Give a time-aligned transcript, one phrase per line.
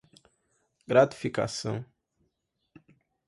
[0.87, 1.85] gratificação